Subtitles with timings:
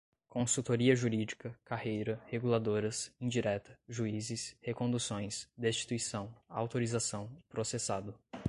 [0.27, 8.15] consultoria jurídica, carreira, reguladoras, indireta, juízes, reconduções, destituição, autorização, processado